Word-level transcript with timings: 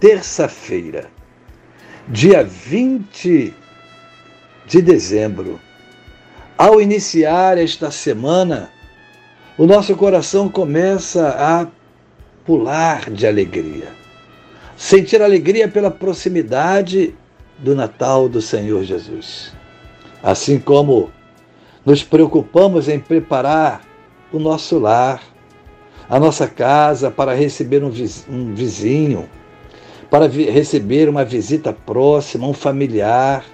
terça-feira, 0.00 1.08
dia 2.08 2.44
20 2.44 3.54
de 4.66 4.82
dezembro. 4.82 5.60
Ao 6.58 6.80
iniciar 6.80 7.58
esta 7.58 7.90
semana, 7.90 8.70
o 9.58 9.66
nosso 9.66 9.94
coração 9.96 10.48
começa 10.48 11.28
a 11.30 11.66
pular 12.44 13.10
de 13.10 13.26
alegria. 13.26 13.88
Sentir 14.76 15.22
alegria 15.22 15.68
pela 15.68 15.90
proximidade 15.90 17.14
do 17.58 17.74
Natal 17.74 18.28
do 18.28 18.42
Senhor 18.42 18.84
Jesus. 18.84 19.52
Assim 20.22 20.58
como 20.58 21.10
nos 21.84 22.02
preocupamos 22.02 22.88
em 22.88 22.98
preparar 22.98 23.82
o 24.32 24.38
nosso 24.38 24.78
lar, 24.78 25.22
a 26.08 26.20
nossa 26.20 26.46
casa 26.46 27.10
para 27.10 27.34
receber 27.34 27.82
um 27.82 28.54
vizinho, 28.54 29.28
para 30.10 30.26
receber 30.26 31.08
uma 31.08 31.24
visita 31.24 31.72
próxima, 31.72 32.46
um 32.46 32.52
familiar, 32.52 33.44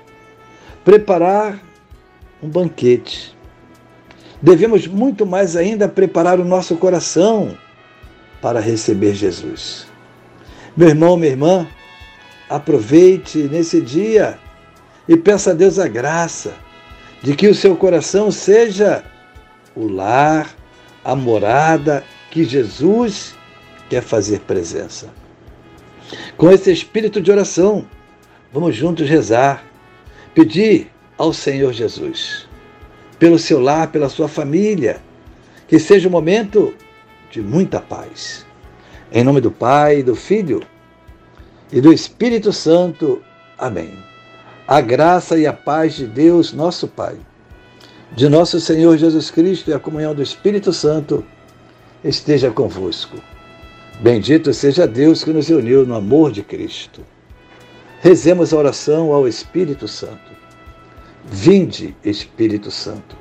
preparar 0.85 1.59
um 2.43 2.49
banquete. 2.49 3.37
Devemos 4.41 4.87
muito 4.87 5.25
mais 5.25 5.57
ainda 5.57 5.89
preparar 5.89 6.41
o 6.41 6.45
nosso 6.45 6.77
coração 6.77 7.57
para 8.41 8.61
receber 8.61 9.15
Jesus. 9.15 9.87
Meu 10.77 10.89
irmão, 10.89 11.17
minha 11.17 11.31
irmã, 11.31 11.67
aproveite 12.49 13.39
nesse 13.39 13.81
dia 13.81 14.39
e 15.09 15.17
peça 15.17 15.51
a 15.53 15.55
Deus 15.55 15.79
a 15.79 15.87
graça 15.87 16.55
de 17.23 17.37
que 17.37 17.47
o 17.47 17.55
seu 17.55 17.77
coração 17.77 18.33
seja 18.33 19.05
o 19.77 19.87
lar, 19.87 20.51
a 21.05 21.15
morada 21.15 22.05
que 22.31 22.45
Jesus 22.45 23.35
quer 23.89 24.03
fazer 24.03 24.41
presença. 24.41 25.22
Com 26.37 26.51
esse 26.51 26.71
espírito 26.73 27.21
de 27.21 27.31
oração, 27.31 27.87
vamos 28.53 28.75
juntos 28.75 29.09
rezar, 29.09 29.65
pedir 30.35 30.91
ao 31.17 31.33
Senhor 31.33 31.73
Jesus, 31.73 32.49
pelo 33.19 33.39
seu 33.39 33.61
lar, 33.61 33.91
pela 33.91 34.09
sua 34.09 34.29
família, 34.29 35.01
que 35.69 35.79
seja 35.79 36.09
um 36.09 36.13
momento 36.13 36.75
de 37.31 37.41
muita 37.41 37.81
paz. 37.81 38.45
Em 39.11 39.23
nome 39.23 39.41
do 39.41 39.51
Pai, 39.51 40.03
do 40.03 40.15
Filho 40.15 40.63
e 41.71 41.81
do 41.81 41.93
Espírito 41.93 42.53
Santo. 42.53 43.23
Amém. 43.59 43.93
A 44.67 44.81
graça 44.81 45.39
e 45.39 45.47
a 45.47 45.53
paz 45.53 45.95
de 45.95 46.07
Deus, 46.07 46.53
nosso 46.53 46.89
Pai, 46.89 47.17
de 48.15 48.29
nosso 48.29 48.61
Senhor 48.61 48.97
Jesus 48.97 49.31
Cristo 49.31 49.71
e 49.71 49.75
a 49.75 49.79
comunhão 49.79 50.15
do 50.15 50.23
Espírito 50.23 50.73
Santo 50.73 51.25
esteja 52.05 52.51
convosco. 52.51 53.17
Bendito 54.03 54.53
seja 54.53 54.85
Deus 54.85 55.23
que 55.23 55.33
nos 55.33 55.49
uniu 55.49 55.87
no 55.87 55.95
amor 55.95 56.33
de 56.33 56.43
Cristo. 56.43 57.03
Rezemos 58.01 58.53
a 58.53 58.57
oração 58.57 59.13
ao 59.13 59.29
Espírito 59.29 59.87
Santo. 59.87 60.33
Vinde, 61.25 61.95
Espírito 62.05 62.69
Santo. 62.69 63.17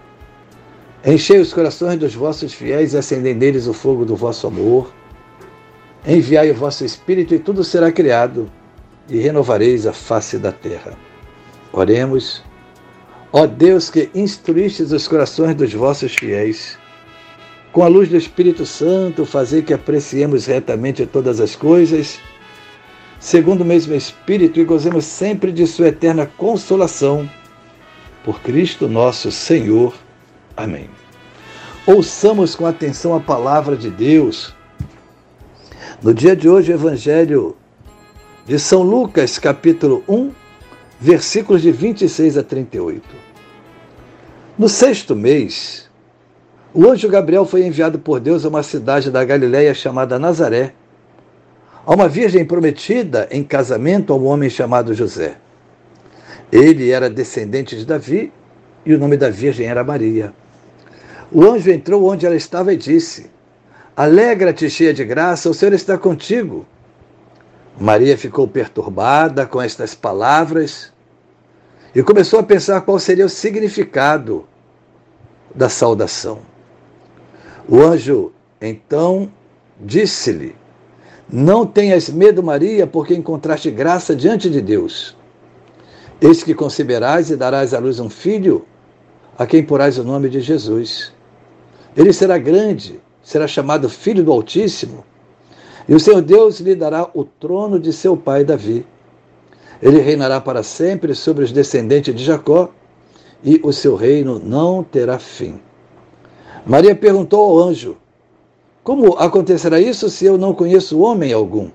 Enchei 1.05 1.39
os 1.39 1.53
corações 1.53 1.99
dos 1.99 2.15
vossos 2.15 2.51
fiéis 2.51 2.93
e 2.93 2.97
acendei 2.97 3.35
neles 3.35 3.67
o 3.67 3.73
fogo 3.73 4.03
do 4.05 4.15
vosso 4.15 4.47
amor. 4.47 4.91
Enviai 6.03 6.49
o 6.49 6.55
vosso 6.55 6.83
Espírito 6.83 7.35
e 7.35 7.39
tudo 7.39 7.63
será 7.63 7.91
criado, 7.91 8.51
e 9.07 9.19
renovareis 9.19 9.85
a 9.85 9.93
face 9.93 10.39
da 10.39 10.51
terra. 10.51 10.97
Oremos. 11.71 12.43
Ó 13.31 13.45
Deus 13.45 13.91
que 13.91 14.09
instruístes 14.15 14.91
os 14.91 15.07
corações 15.07 15.53
dos 15.53 15.71
vossos 15.75 16.15
fiéis, 16.15 16.75
com 17.71 17.83
a 17.83 17.87
luz 17.87 18.09
do 18.09 18.17
Espírito 18.17 18.65
Santo, 18.65 19.25
fazer 19.25 19.63
que 19.63 19.73
apreciemos 19.73 20.45
retamente 20.45 21.05
todas 21.05 21.39
as 21.39 21.55
coisas, 21.55 22.19
segundo 23.19 23.61
o 23.61 23.65
mesmo 23.65 23.93
Espírito, 23.93 24.59
e 24.59 24.65
gozemos 24.65 25.05
sempre 25.05 25.51
de 25.51 25.65
Sua 25.65 25.87
eterna 25.87 26.25
consolação. 26.25 27.29
Por 28.23 28.41
Cristo 28.41 28.87
nosso 28.87 29.31
Senhor. 29.31 29.95
Amém. 30.55 30.89
Ouçamos 31.87 32.55
com 32.55 32.65
atenção 32.65 33.15
a 33.15 33.19
palavra 33.19 33.75
de 33.75 33.89
Deus. 33.89 34.53
No 36.01 36.13
dia 36.13 36.35
de 36.35 36.47
hoje, 36.47 36.71
o 36.71 36.75
Evangelho 36.75 37.55
de 38.45 38.59
São 38.59 38.83
Lucas, 38.83 39.39
capítulo 39.39 40.03
1, 40.07 40.31
versículos 40.99 41.61
de 41.61 41.71
26 41.71 42.37
a 42.37 42.43
38. 42.43 43.01
No 44.57 44.69
sexto 44.69 45.15
mês, 45.15 45.89
o 46.73 46.87
anjo 46.87 47.09
Gabriel 47.09 47.45
foi 47.45 47.65
enviado 47.65 47.99
por 47.99 48.19
Deus 48.19 48.45
a 48.45 48.49
uma 48.49 48.63
cidade 48.63 49.11
da 49.11 49.25
Galiléia 49.25 49.73
chamada 49.73 50.17
Nazaré, 50.17 50.73
a 51.85 51.93
uma 51.93 52.07
virgem 52.07 52.45
prometida 52.45 53.27
em 53.29 53.43
casamento 53.43 54.13
a 54.13 54.15
um 54.15 54.25
homem 54.25 54.49
chamado 54.49 54.93
José. 54.93 55.35
Ele 56.51 56.89
era 56.89 57.09
descendente 57.09 57.75
de 57.75 57.85
Davi 57.85 58.31
e 58.85 58.93
o 58.93 58.99
nome 58.99 59.17
da 59.17 59.29
virgem 59.29 59.67
era 59.67 59.83
Maria. 59.83 60.33
O 61.31 61.43
anjo 61.43 61.69
entrou 61.71 62.09
onde 62.09 62.25
ela 62.25 62.35
estava 62.35 62.73
e 62.73 62.77
disse: 62.77 63.29
Alegra-te, 63.95 64.69
cheia 64.69 64.93
de 64.93 65.03
graça, 65.03 65.49
o 65.49 65.53
Senhor 65.53 65.73
está 65.73 65.97
contigo. 65.97 66.65
Maria 67.79 68.17
ficou 68.17 68.47
perturbada 68.47 69.45
com 69.45 69.61
estas 69.61 69.95
palavras 69.95 70.91
e 71.93 72.01
começou 72.03 72.39
a 72.39 72.43
pensar 72.43 72.81
qual 72.81 72.99
seria 72.99 73.25
o 73.25 73.29
significado 73.29 74.45
da 75.53 75.67
saudação. 75.67 76.50
O 77.67 77.79
anjo 77.79 78.31
então 78.59 79.31
disse-lhe: 79.79 80.55
Não 81.31 81.65
tenhas 81.65 82.09
medo, 82.09 82.43
Maria, 82.43 82.87
porque 82.87 83.13
encontraste 83.13 83.69
graça 83.69 84.15
diante 84.15 84.49
de 84.49 84.61
Deus. 84.61 85.15
Eis 86.19 86.43
que 86.43 86.53
conceberás 86.53 87.31
e 87.31 87.35
darás 87.35 87.73
à 87.73 87.79
luz 87.79 87.99
um 87.99 88.09
filho, 88.09 88.65
a 89.37 89.45
quem 89.45 89.63
porás 89.63 89.97
o 89.97 90.03
nome 90.03 90.29
de 90.29 90.39
Jesus. 90.41 91.11
Ele 91.95 92.13
será 92.13 92.37
grande, 92.37 92.99
será 93.23 93.47
chamado 93.47 93.89
Filho 93.89 94.23
do 94.23 94.31
Altíssimo, 94.31 95.03
e 95.89 95.95
o 95.95 95.99
Senhor 95.99 96.21
Deus 96.21 96.59
lhe 96.59 96.75
dará 96.75 97.09
o 97.13 97.23
trono 97.23 97.79
de 97.79 97.91
seu 97.91 98.15
pai 98.15 98.43
Davi. 98.43 98.85
Ele 99.81 99.99
reinará 99.99 100.39
para 100.39 100.61
sempre 100.61 101.15
sobre 101.15 101.43
os 101.43 101.51
descendentes 101.51 102.13
de 102.13 102.23
Jacó, 102.23 102.69
e 103.43 103.59
o 103.63 103.73
seu 103.73 103.95
reino 103.95 104.39
não 104.39 104.83
terá 104.83 105.17
fim. 105.17 105.59
Maria 106.65 106.95
perguntou 106.95 107.41
ao 107.41 107.69
anjo: 107.69 107.97
Como 108.83 109.15
acontecerá 109.15 109.79
isso 109.79 110.09
se 110.09 110.25
eu 110.25 110.37
não 110.37 110.53
conheço 110.53 110.99
homem 110.99 111.33
algum? 111.33 111.69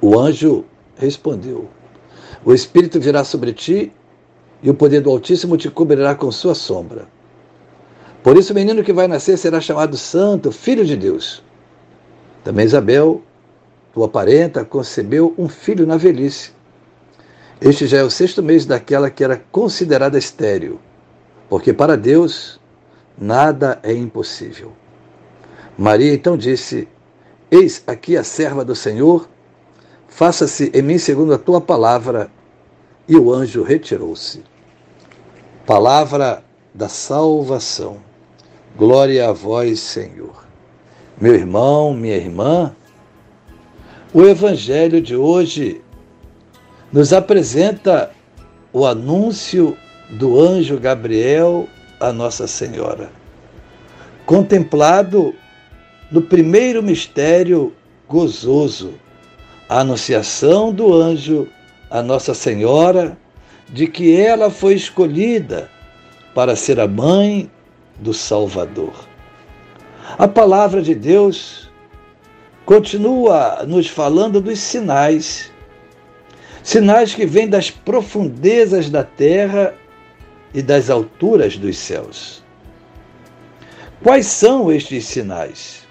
O 0.00 0.18
anjo 0.18 0.64
respondeu: 0.96 1.68
O 2.44 2.54
Espírito 2.54 2.98
virá 2.98 3.24
sobre 3.24 3.52
ti 3.52 3.92
e 4.62 4.70
o 4.70 4.74
poder 4.74 5.00
do 5.00 5.10
Altíssimo 5.10 5.56
te 5.56 5.70
cobrirá 5.70 6.14
com 6.14 6.30
sua 6.30 6.54
sombra. 6.54 7.06
Por 8.22 8.36
isso, 8.36 8.52
o 8.52 8.56
menino 8.56 8.84
que 8.84 8.92
vai 8.92 9.08
nascer 9.08 9.36
será 9.36 9.60
chamado 9.60 9.96
Santo, 9.96 10.52
Filho 10.52 10.84
de 10.84 10.96
Deus. 10.96 11.42
Também 12.44 12.64
Isabel, 12.64 13.20
tua 13.92 14.08
parenta, 14.08 14.64
concebeu 14.64 15.34
um 15.36 15.48
filho 15.48 15.86
na 15.86 15.96
velhice. 15.96 16.52
Este 17.60 17.86
já 17.86 17.98
é 17.98 18.02
o 18.02 18.10
sexto 18.10 18.42
mês 18.42 18.64
daquela 18.64 19.10
que 19.10 19.22
era 19.22 19.42
considerada 19.50 20.18
estéril, 20.18 20.80
porque 21.48 21.72
para 21.72 21.96
Deus 21.96 22.60
nada 23.18 23.78
é 23.82 23.92
impossível. 23.92 24.72
Maria 25.76 26.12
então 26.12 26.36
disse: 26.36 26.88
Eis 27.50 27.82
aqui 27.86 28.16
a 28.16 28.24
serva 28.24 28.64
do 28.64 28.74
Senhor, 28.74 29.28
faça-se 30.08 30.70
em 30.74 30.82
mim 30.82 30.98
segundo 30.98 31.32
a 31.32 31.38
tua 31.38 31.60
palavra. 31.60 32.30
E 33.08 33.16
o 33.16 33.32
anjo 33.32 33.62
retirou-se. 33.62 34.44
Palavra 35.66 36.44
da 36.72 36.88
salvação. 36.88 37.98
Glória 38.76 39.28
a 39.28 39.32
vós, 39.32 39.80
Senhor. 39.80 40.46
Meu 41.20 41.34
irmão, 41.34 41.92
minha 41.92 42.16
irmã, 42.16 42.74
o 44.14 44.22
evangelho 44.22 45.00
de 45.00 45.16
hoje 45.16 45.82
nos 46.92 47.12
apresenta 47.12 48.10
o 48.72 48.86
anúncio 48.86 49.76
do 50.10 50.38
anjo 50.38 50.78
Gabriel 50.78 51.66
a 52.02 52.12
Nossa 52.12 52.46
Senhora. 52.46 53.10
Contemplado 54.26 55.34
no 56.10 56.20
primeiro 56.20 56.82
mistério 56.82 57.72
gozoso, 58.08 58.94
a 59.68 59.80
anunciação 59.80 60.72
do 60.72 60.92
anjo 60.92 61.48
a 61.92 62.02
Nossa 62.02 62.32
Senhora 62.32 63.18
de 63.68 63.86
que 63.86 64.16
ela 64.16 64.50
foi 64.50 64.74
escolhida 64.74 65.70
para 66.34 66.56
ser 66.56 66.80
a 66.80 66.88
mãe 66.88 67.50
do 67.98 68.14
Salvador. 68.14 68.94
A 70.18 70.26
palavra 70.26 70.80
de 70.80 70.94
Deus 70.94 71.70
continua 72.64 73.64
nos 73.66 73.88
falando 73.88 74.40
dos 74.40 74.58
sinais, 74.58 75.52
sinais 76.62 77.14
que 77.14 77.26
vêm 77.26 77.46
das 77.46 77.70
profundezas 77.70 78.88
da 78.88 79.04
terra 79.04 79.74
e 80.54 80.62
das 80.62 80.90
alturas 80.90 81.56
dos 81.56 81.76
céus. 81.78 82.42
Quais 84.02 84.26
são 84.26 84.70
estes 84.70 85.06
sinais? 85.06 85.86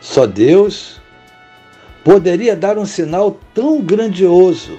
Só 0.00 0.26
Deus 0.26 1.00
poderia 2.04 2.54
dar 2.54 2.76
um 2.76 2.84
sinal 2.84 3.38
tão 3.54 3.80
grandioso 3.80 4.78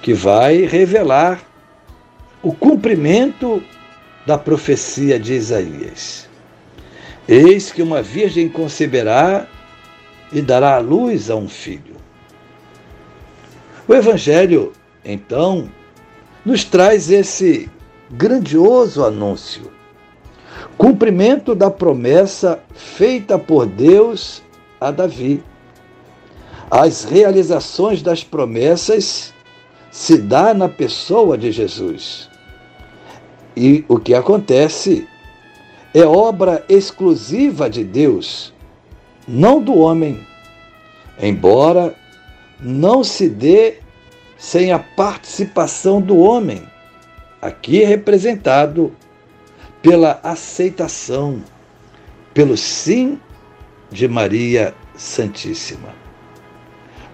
que 0.00 0.14
vai 0.14 0.62
revelar 0.62 1.42
o 2.42 2.52
cumprimento 2.52 3.62
da 4.26 4.38
profecia 4.38 5.18
de 5.18 5.34
Isaías. 5.34 6.28
Eis 7.28 7.70
que 7.70 7.82
uma 7.82 8.02
virgem 8.02 8.48
conceberá 8.48 9.46
e 10.32 10.40
dará 10.40 10.76
à 10.76 10.78
luz 10.78 11.30
a 11.30 11.36
um 11.36 11.48
filho. 11.48 11.96
O 13.86 13.94
Evangelho, 13.94 14.72
então, 15.04 15.70
nos 16.44 16.64
traz 16.64 17.10
esse 17.10 17.70
grandioso 18.10 19.04
anúncio, 19.04 19.70
cumprimento 20.76 21.54
da 21.54 21.70
promessa 21.70 22.62
feita 22.74 23.38
por 23.38 23.66
Deus 23.66 24.42
a 24.80 24.90
Davi. 24.90 25.42
As 26.70 27.04
realizações 27.04 28.02
das 28.02 28.24
promessas 28.24 29.32
se 29.90 30.18
dá 30.18 30.54
na 30.54 30.68
pessoa 30.68 31.36
de 31.36 31.52
Jesus. 31.52 32.28
E 33.54 33.84
o 33.88 33.98
que 33.98 34.14
acontece 34.14 35.06
é 35.94 36.04
obra 36.04 36.64
exclusiva 36.68 37.68
de 37.68 37.84
Deus, 37.84 38.52
não 39.28 39.60
do 39.60 39.76
homem, 39.78 40.26
embora 41.20 41.94
não 42.58 43.04
se 43.04 43.28
dê 43.28 43.80
sem 44.42 44.72
a 44.72 44.78
participação 44.80 46.00
do 46.00 46.18
homem, 46.18 46.64
aqui 47.40 47.84
representado 47.84 48.92
pela 49.80 50.18
aceitação, 50.20 51.44
pelo 52.34 52.56
sim 52.56 53.20
de 53.88 54.08
Maria 54.08 54.74
Santíssima. 54.96 55.94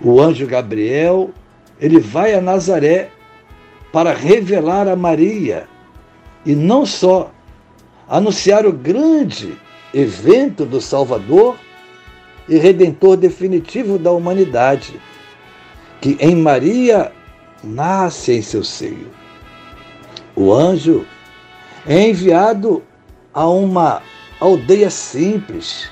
O 0.00 0.22
anjo 0.22 0.46
Gabriel, 0.46 1.30
ele 1.78 2.00
vai 2.00 2.32
a 2.32 2.40
Nazaré 2.40 3.10
para 3.92 4.14
revelar 4.14 4.88
a 4.88 4.96
Maria 4.96 5.68
e 6.46 6.54
não 6.54 6.86
só 6.86 7.30
anunciar 8.08 8.64
o 8.64 8.72
grande 8.72 9.54
evento 9.92 10.64
do 10.64 10.80
Salvador 10.80 11.58
e 12.48 12.56
redentor 12.56 13.18
definitivo 13.18 13.98
da 13.98 14.12
humanidade, 14.12 14.98
que 16.00 16.16
em 16.20 16.34
Maria 16.34 17.12
nasce 17.62 18.32
em 18.32 18.42
seu 18.42 18.62
seio. 18.64 19.10
O 20.34 20.52
anjo 20.52 21.04
é 21.86 22.08
enviado 22.08 22.82
a 23.32 23.48
uma 23.48 24.02
aldeia 24.40 24.90
simples, 24.90 25.88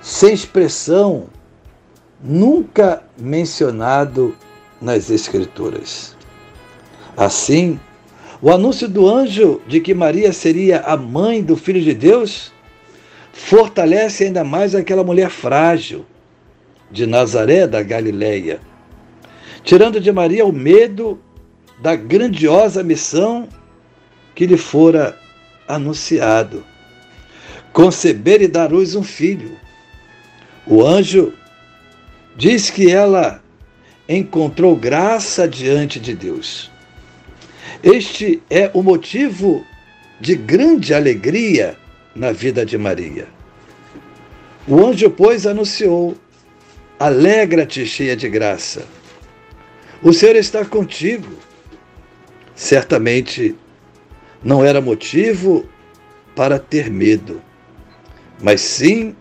sem 0.00 0.32
expressão, 0.32 1.26
nunca 2.22 3.02
mencionado 3.18 4.36
nas 4.80 5.10
Escrituras. 5.10 6.16
Assim, 7.16 7.78
o 8.40 8.50
anúncio 8.50 8.88
do 8.88 9.08
anjo 9.08 9.60
de 9.66 9.80
que 9.80 9.94
Maria 9.94 10.32
seria 10.32 10.80
a 10.80 10.96
mãe 10.96 11.42
do 11.42 11.56
Filho 11.56 11.80
de 11.80 11.94
Deus 11.94 12.52
fortalece 13.32 14.24
ainda 14.24 14.44
mais 14.44 14.74
aquela 14.74 15.02
mulher 15.02 15.30
frágil 15.30 16.04
de 16.90 17.06
Nazaré 17.06 17.66
da 17.66 17.82
Galileia, 17.82 18.60
tirando 19.64 19.98
de 19.98 20.12
Maria 20.12 20.44
o 20.44 20.52
medo 20.52 21.18
da 21.80 21.96
grandiosa 21.96 22.82
missão 22.82 23.48
que 24.34 24.46
lhe 24.46 24.56
fora 24.56 25.18
anunciado: 25.66 26.64
conceber 27.72 28.42
e 28.42 28.46
dar 28.46 28.70
luz 28.70 28.94
um 28.94 29.02
filho. 29.02 29.58
O 30.66 30.84
anjo 30.84 31.32
diz 32.36 32.70
que 32.70 32.90
ela 32.90 33.42
encontrou 34.08 34.76
graça 34.76 35.48
diante 35.48 35.98
de 35.98 36.14
Deus. 36.14 36.70
Este 37.82 38.42
é 38.48 38.70
o 38.72 38.82
motivo 38.82 39.64
de 40.20 40.34
grande 40.36 40.94
alegria 40.94 41.76
na 42.14 42.32
vida 42.32 42.64
de 42.64 42.78
Maria. 42.78 43.26
O 44.66 44.86
anjo, 44.86 45.10
pois, 45.10 45.46
anunciou: 45.46 46.16
Alegra-te, 46.98 47.84
cheia 47.84 48.16
de 48.16 48.28
graça. 48.28 48.86
O 50.04 50.12
Senhor 50.12 50.36
está 50.36 50.66
contigo. 50.66 51.32
Certamente 52.54 53.56
não 54.42 54.62
era 54.62 54.78
motivo 54.78 55.66
para 56.36 56.58
ter 56.58 56.90
medo, 56.90 57.40
mas 58.40 58.60
sim 58.60 59.16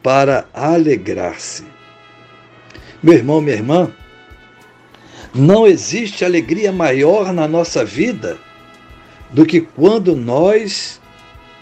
para 0.00 0.46
alegrar-se. 0.54 1.64
Meu 3.02 3.14
irmão, 3.14 3.40
minha 3.40 3.56
irmã, 3.56 3.92
não 5.34 5.66
existe 5.66 6.24
alegria 6.24 6.70
maior 6.70 7.32
na 7.32 7.48
nossa 7.48 7.84
vida 7.84 8.38
do 9.32 9.44
que 9.44 9.60
quando 9.60 10.14
nós 10.14 11.00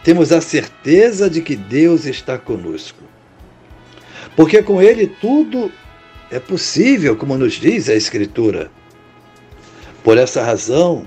temos 0.05 0.31
a 0.31 0.43
certeza 0.43 1.31
de 1.31 1.41
que 1.41 1.57
Deus 1.57 2.05
está 2.05 2.37
conosco. 2.37 3.03
Porque 4.37 4.63
com 4.63 4.83
Ele 4.83 5.07
tudo 5.07 5.73
é 6.33 6.41
possível, 6.41 7.15
como 7.15 7.37
nos 7.37 7.55
diz 7.55 7.91
a 7.91 7.95
Escritura. 7.95 8.71
Por 10.03 10.17
essa 10.17 10.43
razão, 10.43 11.07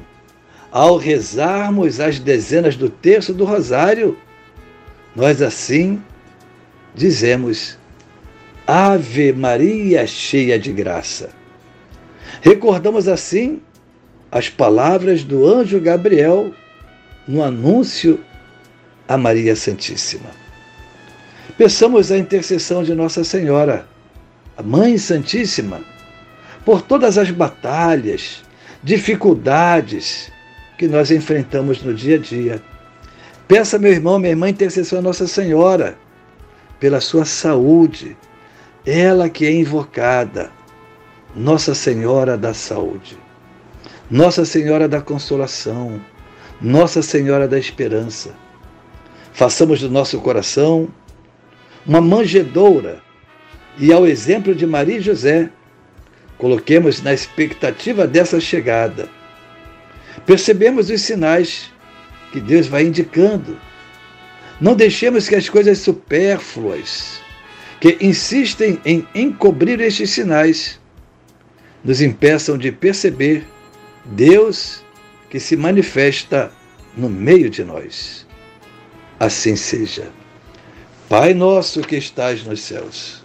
ao 0.71 0.97
rezarmos 0.97 1.99
as 1.99 2.19
dezenas 2.19 2.75
do 2.75 2.91
terço 2.91 3.33
do 3.33 3.43
Rosário, 3.43 4.15
nós 5.15 5.41
assim 5.41 5.99
dizemos: 6.93 7.75
Ave 8.67 9.33
Maria, 9.33 10.05
cheia 10.05 10.59
de 10.59 10.71
graça. 10.71 11.31
Recordamos 12.41 13.07
assim 13.07 13.61
as 14.31 14.47
palavras 14.47 15.23
do 15.23 15.47
anjo 15.47 15.79
Gabriel 15.79 16.53
no 17.27 17.41
anúncio 17.41 18.19
a 19.07 19.17
Maria 19.17 19.55
Santíssima. 19.55 20.29
Peçamos 21.57 22.11
a 22.11 22.17
intercessão 22.17 22.83
de 22.83 22.93
Nossa 22.93 23.23
Senhora, 23.23 23.87
a 24.57 24.63
Mãe 24.63 24.97
Santíssima, 24.97 25.81
por 26.63 26.81
todas 26.81 27.17
as 27.17 27.29
batalhas, 27.31 28.43
dificuldades 28.83 30.31
que 30.77 30.87
nós 30.87 31.11
enfrentamos 31.11 31.81
no 31.83 31.93
dia 31.93 32.15
a 32.15 32.19
dia. 32.19 32.61
Peça, 33.47 33.77
meu 33.77 33.91
irmão, 33.91 34.17
minha 34.17 34.31
irmã, 34.31 34.49
intercessão 34.49 34.99
a 34.99 35.01
Nossa 35.01 35.27
Senhora, 35.27 35.97
pela 36.79 36.99
sua 36.99 37.25
saúde, 37.25 38.17
ela 38.85 39.29
que 39.29 39.45
é 39.45 39.51
invocada 39.51 40.51
nossa 41.35 41.75
Senhora 41.75 42.37
da 42.37 42.53
Saúde, 42.53 43.17
Nossa 44.09 44.45
Senhora 44.45 44.87
da 44.87 45.01
Consolação, 45.01 45.99
Nossa 46.61 47.01
Senhora 47.01 47.47
da 47.47 47.59
Esperança. 47.59 48.33
Façamos 49.33 49.81
do 49.81 49.89
nosso 49.89 50.21
coração 50.21 50.87
uma 51.85 51.99
manjedoura 51.99 53.04
e, 53.77 53.91
ao 53.91 54.07
exemplo 54.07 54.55
de 54.55 54.65
Maria 54.65 54.97
e 54.97 55.01
José, 55.01 55.49
coloquemos 56.37 57.01
na 57.01 57.13
expectativa 57.13 58.07
dessa 58.07 58.39
chegada. 58.39 59.09
Percebemos 60.25 60.89
os 60.89 61.01
sinais 61.01 61.71
que 62.31 62.39
Deus 62.39 62.67
vai 62.67 62.83
indicando. 62.83 63.57
Não 64.59 64.75
deixemos 64.75 65.27
que 65.27 65.35
as 65.35 65.49
coisas 65.49 65.79
supérfluas, 65.79 67.19
que 67.79 67.97
insistem 68.01 68.79
em 68.85 69.05
encobrir 69.13 69.79
estes 69.81 70.11
sinais, 70.11 70.79
nos 71.83 72.01
impeçam 72.01 72.57
de 72.57 72.71
perceber 72.71 73.45
Deus 74.05 74.83
que 75.29 75.39
se 75.39 75.57
manifesta 75.57 76.51
no 76.95 77.09
meio 77.09 77.49
de 77.49 77.63
nós. 77.63 78.25
Assim 79.19 79.55
seja. 79.55 80.09
Pai 81.09 81.33
nosso 81.33 81.81
que 81.81 81.95
estais 81.95 82.43
nos 82.43 82.61
céus, 82.61 83.24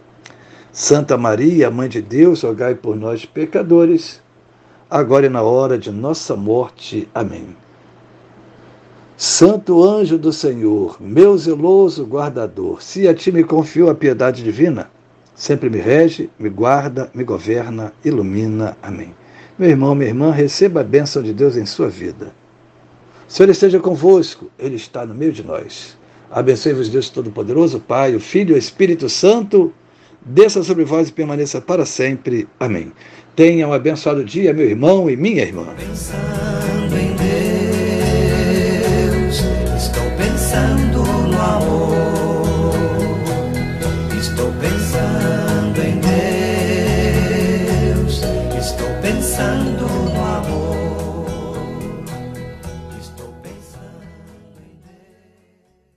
Santa 0.71 1.17
Maria, 1.17 1.69
Mãe 1.69 1.89
de 1.89 2.01
Deus, 2.01 2.43
rogai 2.43 2.75
por 2.75 2.95
nós, 2.95 3.25
pecadores, 3.25 4.21
agora 4.89 5.25
e 5.25 5.29
na 5.29 5.41
hora 5.41 5.77
de 5.77 5.91
nossa 5.91 6.33
morte. 6.33 7.09
Amém. 7.13 7.55
Santo 9.17 9.83
anjo 9.83 10.17
do 10.17 10.31
Senhor, 10.31 10.95
meu 10.99 11.37
zeloso 11.37 12.05
guardador, 12.05 12.81
se 12.81 13.05
a 13.05 13.13
ti 13.13 13.33
me 13.33 13.43
confio 13.43 13.89
a 13.89 13.95
piedade 13.95 14.43
divina, 14.43 14.89
sempre 15.35 15.69
me 15.69 15.77
rege, 15.77 16.29
me 16.39 16.49
guarda, 16.49 17.11
me 17.13 17.25
governa, 17.25 17.93
ilumina. 18.03 18.77
Amém. 18.81 19.13
Meu 19.59 19.69
irmão, 19.69 19.93
minha 19.93 20.09
irmã, 20.09 20.31
receba 20.31 20.79
a 20.79 20.85
bênção 20.85 21.21
de 21.21 21.33
Deus 21.33 21.57
em 21.57 21.65
sua 21.65 21.89
vida. 21.89 22.31
Senhor 23.27 23.49
esteja 23.49 23.79
convosco, 23.79 24.49
Ele 24.57 24.77
está 24.77 25.05
no 25.05 25.13
meio 25.13 25.33
de 25.33 25.43
nós. 25.43 25.97
Abençoe-vos, 26.31 26.87
Deus 26.87 27.09
Todo-Poderoso, 27.09 27.79
Pai, 27.81 28.15
o 28.15 28.21
Filho 28.21 28.53
e 28.53 28.55
o 28.55 28.57
Espírito 28.57 29.09
Santo, 29.09 29.73
desça 30.25 30.63
sobre 30.63 30.83
vós 30.85 31.09
e 31.09 31.11
permaneça 31.11 31.59
para 31.61 31.85
sempre. 31.85 32.47
Amém. 32.59 32.91
Tenha 33.35 33.67
um 33.67 33.73
abençoado 33.73 34.23
dia, 34.23 34.53
meu 34.53 34.69
irmão 34.69 35.09
e 35.09 35.15
minha 35.15 35.41
irmã. 35.43 35.67
Pensando 35.77 36.97
em 36.97 37.15
Deus, 39.15 39.43
estou 39.77 40.03
pensando 40.17 41.03
no 41.03 41.41
amor. 41.41 42.01
Estou 44.19 44.51
pensando 44.59 45.30